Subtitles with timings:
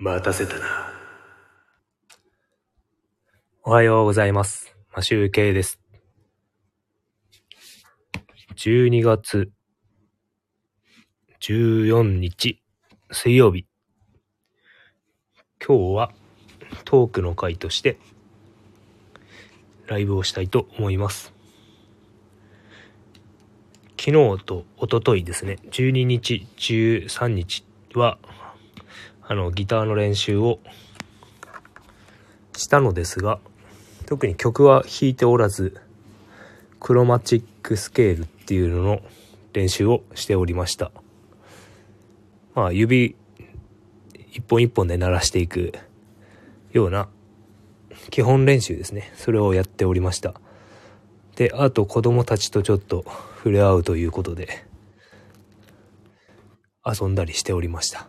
[0.00, 0.92] 待たせたな。
[3.64, 4.76] おはようございます。
[4.94, 5.80] マシュウケイです。
[8.54, 9.50] 12月
[11.40, 12.62] 14日
[13.10, 13.66] 水曜日。
[15.66, 16.12] 今日は
[16.84, 17.98] トークの回として
[19.88, 21.32] ライブをしたいと思います。
[23.98, 27.64] 昨日と一昨日ですね、12日、13日
[27.96, 28.18] は
[29.30, 30.58] あのギターの練習を
[32.56, 33.40] したのですが、
[34.06, 35.76] 特に曲は弾いておらず
[36.80, 39.00] クロマチックスケールっていうのの
[39.52, 40.90] 練習をしておりました。
[42.54, 43.16] まあ指
[44.32, 45.74] 一本一本で鳴らしていく
[46.72, 47.10] ような
[48.08, 49.12] 基本練習ですね。
[49.16, 50.40] それをやっておりました。
[51.36, 53.04] であと子供たちとちょっと
[53.36, 54.64] 触れ合うということで
[56.82, 58.08] 遊んだりしておりました。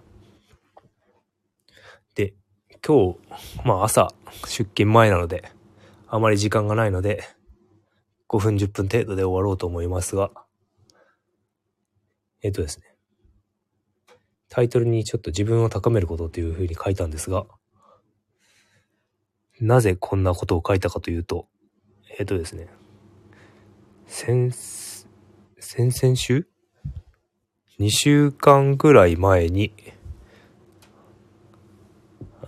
[2.86, 3.20] 今日
[3.66, 4.14] まあ朝
[4.46, 5.52] 出勤前なので
[6.12, 7.24] あまり時間がないので、
[8.30, 10.32] 5分10分程度で終わろうと思いますが、
[12.42, 12.96] えっとですね、
[14.50, 17.46] タイトルにちょっと自分を高めることっていう風に書いたんですが、
[19.62, 21.48] なぜこんなことを書いたかというと、
[22.18, 22.68] えっとですね、
[24.08, 26.48] 先、先々週
[27.80, 29.74] ?2 週間ぐらい前に、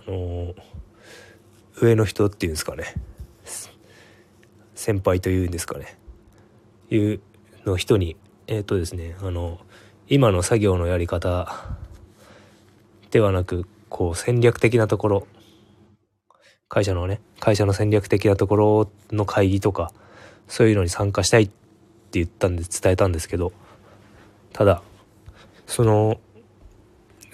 [0.06, 0.54] あの
[1.80, 2.94] 上の人っていうんですかね、
[4.74, 5.98] 先輩というんですかね。
[6.90, 7.20] いう
[7.64, 9.60] の人にえっ、とですねあの
[10.08, 11.76] 今の作業のやり方
[13.10, 15.26] ではなくこう戦略的なところ。
[16.68, 19.92] 会社のね会社の戦略的なところの会議とか
[20.48, 21.52] そういうのに参加したいって
[22.12, 23.52] 言ったんで伝えたんですけど。
[24.52, 24.82] ただ
[25.66, 26.20] その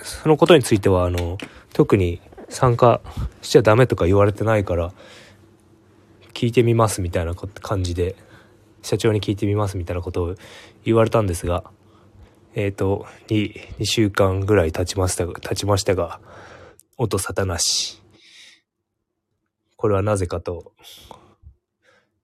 [0.03, 1.39] そのことについてはあの
[1.73, 3.01] 特に参加
[3.43, 4.93] しちゃダメとか言われてないから
[6.35, 8.17] 聞いてみますみたいな感じで
[8.83, 10.35] 社長に聞いてみますみたいなことを
[10.85, 11.65] 言われたんですが
[12.55, 16.21] えっ、と 2, 2週間ぐらい経ちましたが経ちましたが
[16.97, 18.03] 音沙汰なし。
[19.79, 20.73] これはなぜかと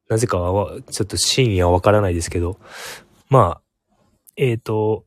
[0.08, 2.58] なぜかはちょっと真意はわからないですけど
[3.30, 3.60] まあ
[4.36, 5.04] えっ、と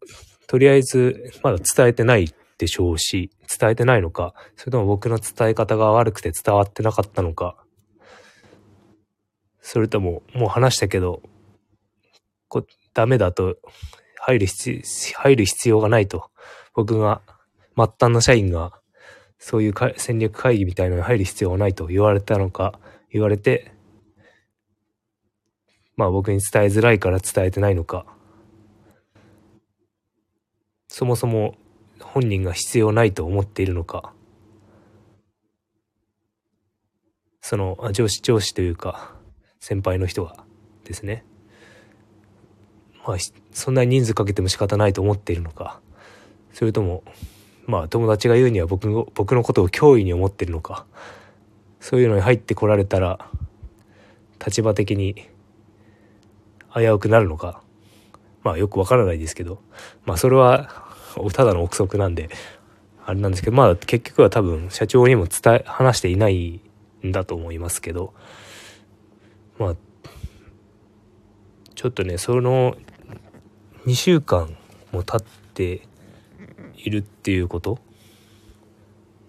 [0.48, 7.56] とりあえずまだ伝えてないでしょうし伝えてないのかそれとも僕の伝え方が悪くて伝わってなかったのか
[9.68, 11.22] それとも、もう話したけど、
[12.48, 13.58] こダメだと、
[14.18, 14.82] 入る必、
[15.14, 16.32] 入る必要がないと。
[16.74, 17.22] 僕が、
[17.76, 18.80] 末端の社員が、
[19.40, 22.80] そういうか戦略会議みたいなのに入る必要がないと言われたのか、
[23.12, 23.74] 言われて、
[25.98, 28.06] まあ僕に伝えづらいから伝えてないのか。
[30.88, 31.58] そもそも
[32.18, 34.12] 本人が必要ないと思っているのか。
[37.42, 39.14] その、上司、上司というか、
[39.60, 40.44] 先輩の人が
[40.84, 41.24] ですね。
[43.06, 43.18] まあ
[43.52, 45.80] そんなに人数かけても仕方ないと思っているのか。
[46.54, 47.04] それとも
[47.68, 50.86] まあ友達が言うには僕の僕のことを脅威に思っているのか。
[51.80, 53.30] そういうのに入ってこられたら
[54.46, 55.16] 立場的に
[56.74, 57.62] 危うくなるのか。
[58.42, 59.62] まあよくわからないですけど。
[60.06, 60.87] まあそれは
[61.32, 62.30] ただの憶測なんで
[63.06, 66.62] あれなんですけどまあ結局は多分社長にも伝え話していない
[67.06, 68.14] んだと思いますけど
[69.58, 69.76] まあ
[71.76, 72.76] ちょっとねその
[73.86, 74.58] 2週間
[74.92, 75.88] も経って
[76.76, 77.80] いるっていうこと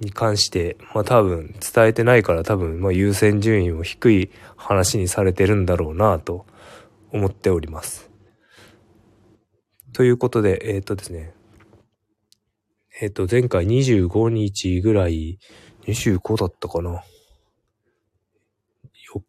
[0.00, 6.47] に関してまあ多分伝えてないから多分まあ優先順位も低い話にされてるんだろうなと
[7.12, 8.10] 思っております。
[9.93, 11.32] ということでえっ、とですね
[13.00, 15.38] えっ、と前回25日ぐらい
[15.86, 17.03] 25だったかなよ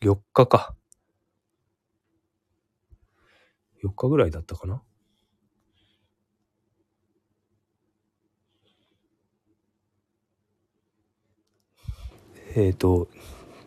[0.02, 0.76] 4日か。
[3.84, 4.82] 4日ぐらいだったかな
[12.56, 13.08] えっ、ー、と、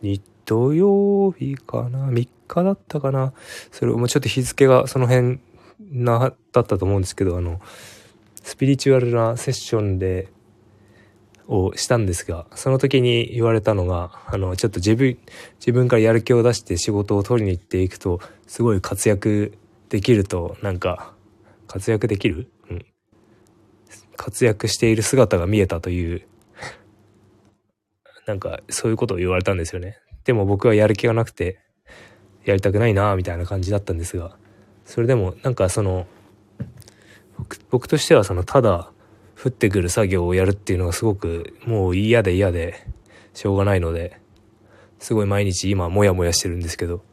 [0.01, 3.33] 日土曜日かな ?3 日だったかな
[3.71, 5.39] それもうちょっと日付がその辺
[5.79, 7.61] な、だったと思うんですけど、あの、
[8.43, 10.27] スピリチュアルなセッションで、
[11.45, 15.17] をしたんですが、その時に言われたのが、あの、ちょっと自分、
[15.59, 19.57] 自分からやる気を出して仕事を取りに行っていくと、すごい活躍
[19.89, 21.13] できると、なんか、
[21.67, 22.49] 活躍できる？
[22.69, 22.85] うん。
[24.15, 26.25] 活躍している姿が見えたという、
[28.25, 29.97] なんか、そういうことを言われたんですよね。
[30.23, 31.59] でも僕はやる気がなくて、
[32.45, 34.37] やりたくないなみたいな感じだったんですが、
[34.85, 36.07] それでも、なんかその、
[37.69, 38.91] 僕としてはその、ただ、
[39.41, 42.87] 降ってくる作業をやるっていうのがすごくもう嫌で嫌で
[43.33, 44.19] しょうがないので、
[44.99, 47.03] すごい毎日今モヤモヤしてるんですけど、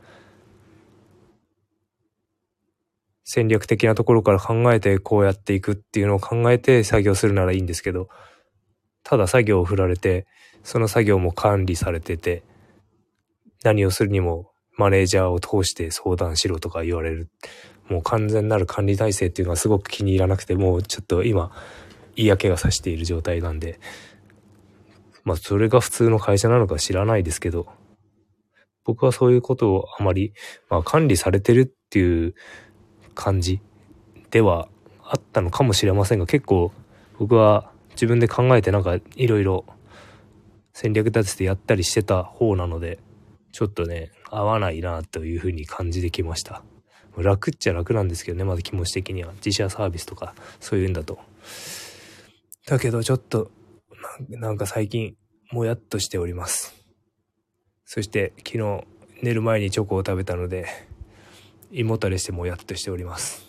[3.25, 8.09] 戦略的なところから考えてこうやっていくっていうのを考えて作業するならいいんですけど、
[9.03, 10.27] ただ作業を振られて、
[10.63, 12.43] その作業も管理されてて、
[13.65, 17.29] 何をするにもマネージャーを通して相談しろとか言われる。
[17.91, 21.51] もう完全なる管理体制っていうのはすごく気に入らなくて、もうちょっと今、
[22.17, 23.81] 嫌気がさしている状態なんで、
[25.25, 27.67] まあそれが普通の会社なのか知らないですけど、
[28.85, 30.33] 僕はそういうことをあまり、
[30.69, 32.35] まあ管理されてるっていう
[33.15, 33.61] 感じ
[34.31, 34.69] では
[35.03, 36.73] あったのかもしれませんが、結構
[37.19, 39.65] 僕は自分で考えてなんかいろいろ
[40.73, 43.01] 戦略立ててやったりしてた方なので、
[43.51, 46.63] ちょっとね、合わないなというふうに感じてきました。
[47.17, 49.33] 楽っちゃ楽なんですけどね、まだ気持ち的には。
[49.35, 51.19] 自社サービスとか、そういうんだと。
[52.67, 53.51] だけどちょっと、
[54.29, 55.17] なんか最近、
[55.53, 56.75] もやっとしております。
[57.85, 58.85] そして昨日
[59.23, 60.67] 寝る前にチョコを食べたので、
[61.73, 63.47] 胃もたれしてもやっとしております。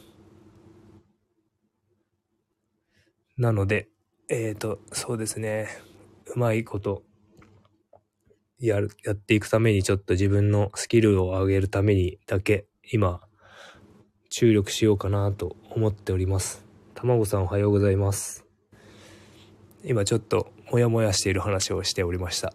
[3.38, 3.90] なので、
[4.30, 5.68] えっ、ー、と、そうですね。
[6.36, 7.04] うまいこと、
[8.60, 13.22] やる、やっていくためにちょっと自分のスキルを上げるためにだけ、今、
[14.34, 16.64] 注力しようかなと思っております。
[16.96, 18.46] たまごさんおはようございます。
[19.84, 22.54] 今ちょっとモヤモヤしている話をしておりました。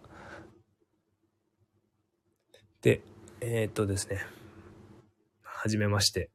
[2.81, 3.01] で、
[3.41, 4.25] えー、っとですね。
[5.43, 6.31] はじめまして。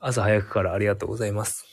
[0.00, 1.66] 朝早くからありがとうございます。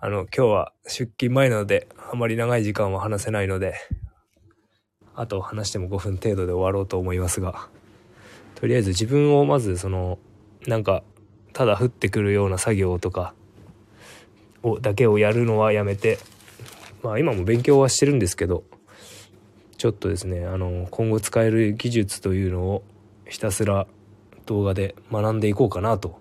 [0.00, 3.74] あの、今日は出勤前なので、あまり長い時間は話せないので、
[5.14, 7.68] あと話しても5分程度で終わろうと思いますが、
[8.62, 10.20] とりあえず自分をまずその、
[10.68, 11.02] なんか、
[11.52, 13.34] ただ降ってくるような作業とか、
[14.62, 16.20] を、だけをやるのはやめて、
[17.02, 18.62] まあ今も勉強はしてるんですけど、
[19.78, 22.84] ちょっとですね、あの、今後使える技術というのを
[23.28, 23.88] ひたすら
[24.46, 26.20] 動画で学んでいこうかなと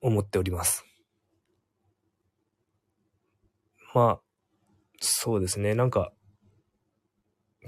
[0.00, 0.84] 思っております。
[3.92, 4.20] まあ、
[5.00, 5.74] そうですね。
[5.74, 6.12] なんか、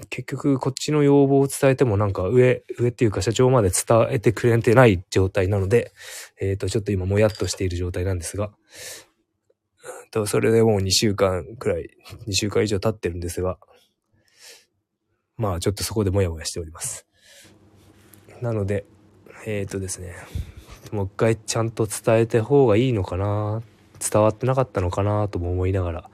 [0.09, 5.91] 結局こっちの要望を伝えてもなんか上、上っていうか社長まで伝えてくれてない状態なので、
[6.39, 8.51] えっ、ー、と、ちょっと今もやっとしている状態なんですが、
[10.11, 11.89] と、それでもう2週間くらい、
[12.27, 13.57] 2週間以上経ってるんですが、
[15.37, 17.07] まあちょっとそこでもやもやしております。
[18.41, 18.85] なので、
[19.45, 20.15] えっ、ー、とですね、
[20.91, 23.63] もう一回ちゃんと伝えた方がいいのかな、
[23.99, 26.09] 伝わってなかったのかなとも思いながら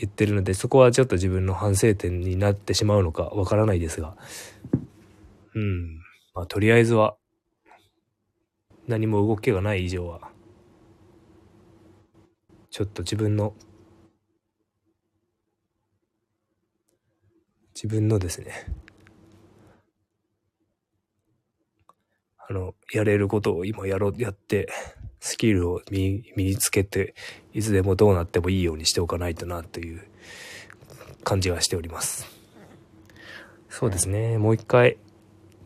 [0.00, 4.16] 言ってるので、そこはちょっと自分の反省点になってしまうのかわからないですが、
[5.54, 5.96] うん、
[6.34, 7.16] まあとりあえずは、
[8.86, 10.30] 何も動きがない以上は、
[12.70, 13.54] ちょっと自分の
[17.74, 18.52] 自分のですね、
[22.50, 24.68] あの、やれることを今やろう、やって、
[25.20, 27.14] スキルを身につけて、
[27.52, 30.02] いつでもどうなってもいいようにしておかないとな、という
[31.24, 32.26] 感じはしております。
[33.68, 34.96] そうですね、もう一回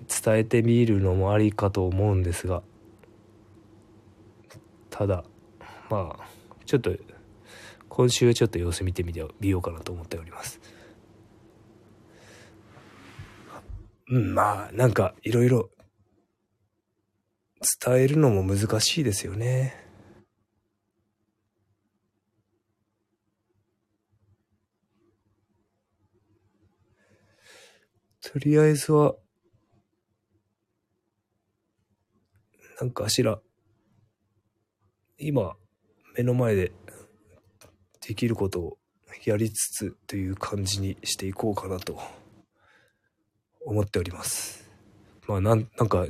[0.09, 2.65] 伝えてみるのもありかと思うんですが、
[4.91, 5.25] ただ、
[5.89, 6.25] まあ、
[6.67, 6.93] ちょっと、
[7.89, 10.61] 今週ちょっと様子見てみようかなと思っております。
[14.09, 15.71] うん、まあ、なんか、いろいろ
[17.81, 19.75] 伝えるのも難しいですよね。
[28.21, 29.15] とりあえずは、
[32.81, 33.41] なんかしら、
[35.19, 35.55] 今、
[36.17, 36.73] 目の前で
[38.01, 38.79] できることを
[39.25, 42.01] やりつつという感じにしていこうかなと
[43.65, 44.69] 思っております。
[45.29, 46.07] まあなん、なんか、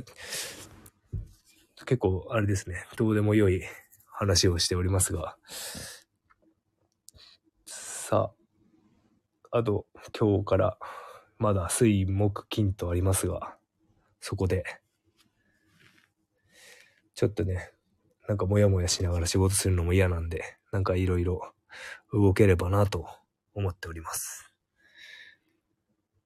[1.85, 3.61] 結構あれですね、どうでも良い
[4.11, 5.37] 話をしておりますが、
[7.65, 8.31] さ
[9.51, 9.85] あ、あと
[10.17, 10.77] 今日から
[11.37, 13.55] まだ水木金とありますが、
[14.19, 14.63] そこで、
[17.15, 17.71] ちょっとね、
[18.27, 21.53] なんかモヤモヤしながら仕事するのも嫌なんで、なんかいろいろ
[22.11, 23.07] 動ければなと
[23.53, 24.53] 思っております。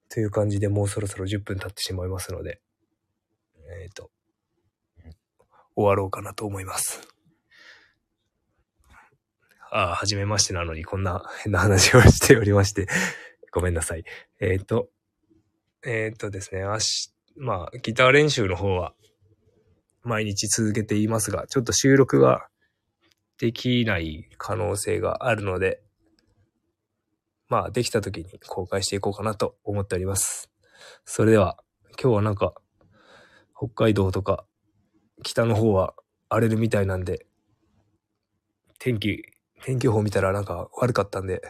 [0.10, 2.62] という感じでもうそろそろ10分経ってしまいますので、
[3.82, 4.12] えっ、ー、と、
[5.78, 7.08] 終わろうかなと思います。
[9.70, 12.88] ああ、はじめましてなのにこんな変な話をしておりまして、
[13.54, 14.04] ごめんなさい。
[14.40, 14.90] えっ、ー、と、
[15.86, 18.96] えっ、ー、とですね、明日、まあ、ギター練習の方は、
[20.02, 22.48] 毎日続けていますが、ちょっと収録が
[23.38, 25.84] できない可能性があるので、
[27.50, 30.50] まあ、できた時に公開していこうかなと思っております。
[31.06, 31.58] それでは、
[32.02, 32.56] 今日はなんか、
[33.56, 34.46] 北海道とか、
[35.24, 35.94] 北の方は
[36.30, 37.26] 荒れるみたいなんで、
[38.80, 39.24] 天気、
[39.64, 41.42] 天気予報見たらなんか悪かったんで、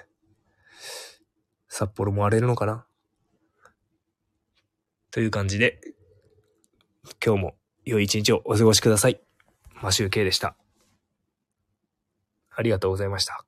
[1.67, 2.85] 札幌も荒れるのかな？
[5.11, 5.79] という感じで、
[7.25, 7.55] 今日も
[7.85, 9.21] 良い一日をお過ごしください。
[9.81, 10.55] マシュウケイでした。
[12.55, 13.46] ありがとうございました。